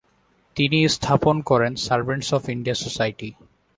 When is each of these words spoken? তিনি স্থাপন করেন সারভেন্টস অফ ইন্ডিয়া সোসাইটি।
তিনি 0.55 0.79
স্থাপন 0.95 1.35
করেন 1.49 1.73
সারভেন্টস 1.85 2.29
অফ 2.37 2.43
ইন্ডিয়া 2.49 2.77
সোসাইটি। 2.83 3.29